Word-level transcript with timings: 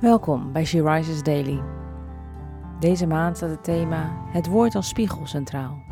Welkom 0.00 0.52
bij 0.52 0.64
She 0.64 0.82
Rises 0.82 1.22
Daily. 1.22 1.62
Deze 2.78 3.06
maand 3.06 3.36
staat 3.36 3.50
het 3.50 3.64
thema 3.64 4.26
Het 4.26 4.46
woord 4.46 4.74
als 4.74 4.88
spiegel 4.88 5.26
centraal. 5.26 5.82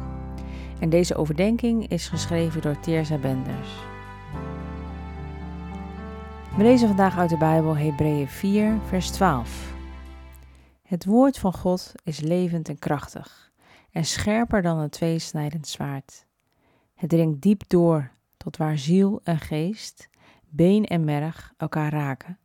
En 0.81 0.91
deze 0.91 1.15
overdenking 1.15 1.89
is 1.89 2.09
geschreven 2.09 2.63
door 2.63 2.81
Teersa 2.81 3.19
Benders. 3.19 3.69
We 6.57 6.63
lezen 6.63 6.89
vandaag 6.89 7.19
uit 7.19 7.31
de 7.31 7.37
Bijbel 7.37 7.77
Hebreeën 7.77 8.29
4, 8.29 8.79
vers 8.87 9.11
12. 9.11 9.75
Het 10.83 11.05
woord 11.05 11.39
van 11.39 11.53
God 11.53 11.93
is 12.05 12.21
levend 12.21 12.69
en 12.69 12.79
krachtig 12.79 13.53
en 13.91 14.05
scherper 14.05 14.63
dan 14.63 14.79
een 14.79 14.91
tweesnijdend 14.91 15.67
zwaard. 15.67 16.27
Het 16.95 17.11
dringt 17.11 17.43
diep 17.43 17.63
door 17.67 18.11
tot 18.37 18.57
waar 18.57 18.79
ziel 18.79 19.21
en 19.25 19.39
geest, 19.39 20.09
been 20.49 20.85
en 20.85 21.05
merg 21.05 21.53
elkaar 21.57 21.93
raken 21.93 22.39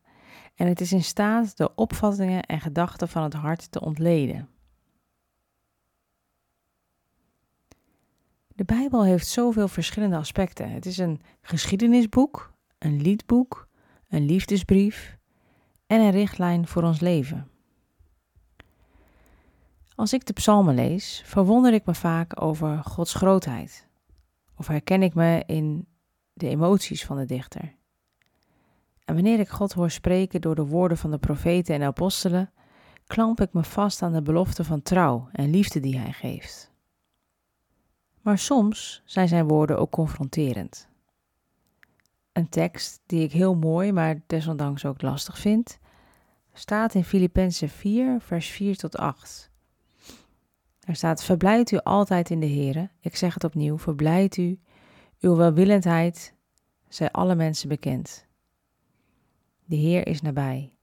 en 0.55 0.67
het 0.67 0.81
is 0.81 0.91
in 0.91 1.03
staat 1.03 1.57
de 1.57 1.75
opvattingen 1.75 2.43
en 2.43 2.59
gedachten 2.61 3.07
van 3.07 3.23
het 3.23 3.33
hart 3.33 3.71
te 3.71 3.81
ontleden. 3.81 4.49
De 8.55 8.63
Bijbel 8.63 9.03
heeft 9.03 9.27
zoveel 9.27 9.67
verschillende 9.67 10.15
aspecten. 10.15 10.71
Het 10.71 10.85
is 10.85 10.97
een 10.97 11.21
geschiedenisboek, 11.41 12.53
een 12.77 13.01
liedboek, 13.01 13.67
een 14.09 14.25
liefdesbrief 14.25 15.17
en 15.87 16.01
een 16.01 16.11
richtlijn 16.11 16.67
voor 16.67 16.83
ons 16.83 16.99
leven. 16.99 17.47
Als 19.95 20.13
ik 20.13 20.25
de 20.25 20.33
psalmen 20.33 20.75
lees, 20.75 21.21
verwonder 21.25 21.73
ik 21.73 21.85
me 21.85 21.93
vaak 21.93 22.41
over 22.41 22.83
Gods 22.83 23.13
grootheid. 23.13 23.87
Of 24.55 24.67
herken 24.67 25.03
ik 25.03 25.13
me 25.13 25.43
in 25.45 25.87
de 26.33 26.47
emoties 26.47 27.05
van 27.05 27.17
de 27.17 27.25
dichter. 27.25 27.75
En 29.05 29.13
wanneer 29.13 29.39
ik 29.39 29.49
God 29.49 29.73
hoor 29.73 29.91
spreken 29.91 30.41
door 30.41 30.55
de 30.55 30.65
woorden 30.65 30.97
van 30.97 31.11
de 31.11 31.17
profeten 31.17 31.75
en 31.75 31.83
apostelen, 31.83 32.51
klamp 33.07 33.41
ik 33.41 33.53
me 33.53 33.63
vast 33.63 34.01
aan 34.01 34.13
de 34.13 34.21
belofte 34.21 34.63
van 34.63 34.81
trouw 34.81 35.29
en 35.31 35.49
liefde 35.49 35.79
die 35.79 35.97
Hij 35.97 36.11
geeft. 36.11 36.71
Maar 38.21 38.37
soms 38.37 39.01
zijn 39.05 39.27
zijn 39.27 39.47
woorden 39.47 39.79
ook 39.79 39.91
confronterend. 39.91 40.87
Een 42.31 42.49
tekst 42.49 43.01
die 43.05 43.23
ik 43.23 43.31
heel 43.31 43.55
mooi, 43.55 43.91
maar 43.91 44.21
desondanks 44.27 44.85
ook 44.85 45.01
lastig 45.01 45.37
vind, 45.37 45.79
staat 46.53 46.93
in 46.93 47.03
Filippenzen 47.03 47.69
4, 47.69 48.21
vers 48.21 48.47
4 48.47 48.77
tot 48.77 48.97
8. 48.97 49.51
Er 50.79 50.95
staat: 50.95 51.23
Verblijdt 51.23 51.71
u 51.71 51.77
altijd 51.77 52.29
in 52.29 52.39
de 52.39 52.49
Here. 52.49 52.89
Ik 52.99 53.15
zeg 53.15 53.33
het 53.33 53.43
opnieuw: 53.43 53.77
verblijdt 53.77 54.37
u. 54.37 54.59
Uw 55.19 55.35
welwillendheid 55.35 56.33
zij 56.87 57.11
alle 57.11 57.35
mensen 57.35 57.69
bekend. 57.69 58.27
De 59.65 59.75
Heer 59.75 60.07
is 60.07 60.21
nabij. 60.21 60.73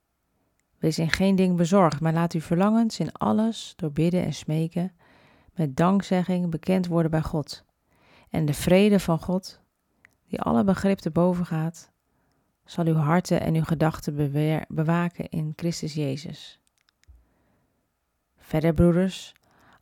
Wees 0.77 0.99
in 0.99 1.09
geen 1.09 1.35
ding 1.35 1.55
bezorgd, 1.55 1.99
maar 1.99 2.13
laat 2.13 2.33
uw 2.33 2.41
verlangens 2.41 2.99
in 2.99 3.11
alles 3.11 3.73
door 3.75 3.91
bidden 3.91 4.23
en 4.23 4.33
smeken 4.33 4.91
met 5.53 5.77
dankzegging 5.77 6.49
bekend 6.49 6.87
worden 6.87 7.11
bij 7.11 7.21
God. 7.21 7.65
En 8.29 8.45
de 8.45 8.53
vrede 8.53 8.99
van 8.99 9.19
God, 9.19 9.61
die 10.27 10.41
alle 10.41 10.63
begrip 10.63 10.97
te 10.97 11.11
boven 11.11 11.45
gaat, 11.45 11.91
zal 12.65 12.85
uw 12.85 12.95
harten 12.95 13.41
en 13.41 13.55
uw 13.55 13.63
gedachten 13.63 14.31
bewaken 14.67 15.29
in 15.29 15.53
Christus 15.55 15.93
Jezus. 15.93 16.59
Verder, 18.37 18.73
broeders, 18.73 19.33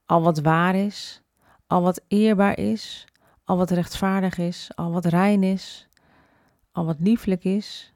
al 0.05 0.21
wat 0.21 0.39
waar 0.39 0.75
is, 0.75 1.21
al 1.67 1.81
wat 1.81 2.01
eerbaar 2.07 2.57
is, 2.57 3.07
al 3.43 3.57
wat 3.57 3.69
rechtvaardig 3.69 4.37
is, 4.37 4.71
al 4.75 4.91
wat 4.91 5.05
rein 5.05 5.43
is, 5.43 5.87
al 6.71 6.85
wat 6.85 6.97
lieflijk 6.99 7.43
is, 7.43 7.93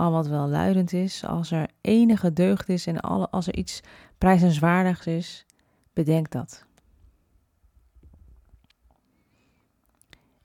al 0.00 0.10
wat 0.10 0.26
welluidend 0.26 0.92
is, 0.92 1.24
als 1.24 1.50
er 1.50 1.68
enige 1.80 2.32
deugd 2.32 2.68
is 2.68 2.86
en 2.86 3.00
alle, 3.00 3.28
als 3.30 3.46
er 3.46 3.56
iets 3.56 3.80
prijzenswaardigs 4.18 5.06
is, 5.06 5.46
bedenk 5.92 6.30
dat. 6.30 6.64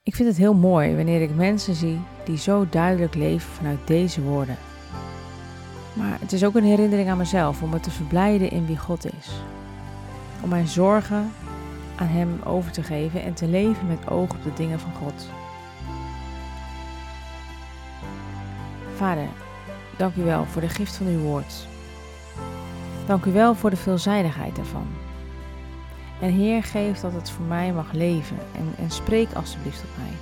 Ik 0.03 0.15
vind 0.15 0.27
het 0.27 0.37
heel 0.37 0.53
mooi 0.53 0.95
wanneer 0.95 1.21
ik 1.21 1.35
mensen 1.35 1.75
zie 1.75 1.99
die 2.25 2.37
zo 2.37 2.69
duidelijk 2.69 3.15
leven 3.15 3.51
vanuit 3.51 3.87
deze 3.87 4.21
woorden. 4.21 4.57
Maar 5.93 6.19
het 6.19 6.31
is 6.31 6.43
ook 6.43 6.55
een 6.55 6.63
herinnering 6.63 7.09
aan 7.09 7.17
mezelf 7.17 7.61
om 7.61 7.69
me 7.69 7.79
te 7.79 7.91
verblijden 7.91 8.51
in 8.51 8.65
wie 8.65 8.77
God 8.77 9.05
is. 9.05 9.31
Om 10.43 10.49
mijn 10.49 10.67
zorgen 10.67 11.31
aan 11.95 12.07
Hem 12.07 12.41
over 12.43 12.71
te 12.71 12.83
geven 12.83 13.23
en 13.23 13.33
te 13.33 13.47
leven 13.47 13.87
met 13.87 14.09
oog 14.09 14.31
op 14.31 14.43
de 14.43 14.53
dingen 14.53 14.79
van 14.79 14.93
God. 14.93 15.29
Vader, 18.95 19.27
dank 19.97 20.15
u 20.15 20.23
wel 20.23 20.45
voor 20.45 20.61
de 20.61 20.69
gift 20.69 20.95
van 20.95 21.07
uw 21.07 21.19
woord. 21.19 21.67
Dank 23.07 23.25
u 23.25 23.31
wel 23.31 23.55
voor 23.55 23.69
de 23.69 23.75
veelzijdigheid 23.75 24.57
ervan. 24.57 24.87
En 26.21 26.31
Heer, 26.31 26.63
geef 26.63 26.99
dat 26.99 27.13
het 27.13 27.29
voor 27.29 27.45
mij 27.45 27.73
mag 27.73 27.91
leven 27.91 28.37
en, 28.55 28.73
en 28.77 28.91
spreek 28.91 29.33
alstublieft 29.33 29.79
tot 29.79 29.97
mij. 29.97 30.13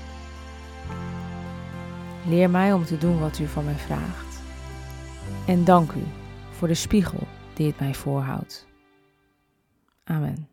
Leer 2.26 2.50
mij 2.50 2.74
om 2.74 2.86
te 2.86 2.98
doen 2.98 3.20
wat 3.20 3.40
u 3.40 3.48
van 3.48 3.66
mij 3.66 3.76
vraagt. 3.76 4.42
En 5.46 5.64
dank 5.64 5.92
u 5.92 6.04
voor 6.52 6.68
de 6.68 6.74
spiegel 6.74 7.28
die 7.54 7.68
het 7.68 7.80
mij 7.80 7.94
voorhoudt. 7.94 8.68
Amen. 10.04 10.53